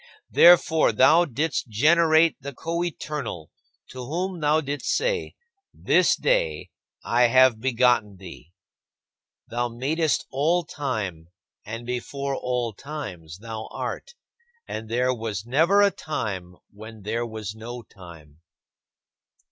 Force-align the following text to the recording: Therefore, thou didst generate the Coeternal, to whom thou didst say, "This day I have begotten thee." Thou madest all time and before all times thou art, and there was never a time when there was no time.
Therefore, 0.31 0.91
thou 0.91 1.25
didst 1.25 1.67
generate 1.69 2.35
the 2.41 2.55
Coeternal, 2.55 3.51
to 3.91 4.03
whom 4.03 4.39
thou 4.39 4.59
didst 4.59 4.87
say, 4.87 5.35
"This 5.75 6.15
day 6.15 6.71
I 7.03 7.27
have 7.27 7.61
begotten 7.61 8.17
thee." 8.17 8.51
Thou 9.51 9.69
madest 9.69 10.25
all 10.31 10.63
time 10.63 11.27
and 11.67 11.85
before 11.85 12.35
all 12.35 12.73
times 12.73 13.37
thou 13.37 13.67
art, 13.67 14.15
and 14.67 14.89
there 14.89 15.13
was 15.13 15.45
never 15.45 15.83
a 15.83 15.91
time 15.91 16.55
when 16.71 17.03
there 17.03 17.23
was 17.27 17.53
no 17.53 17.83
time. 17.83 18.41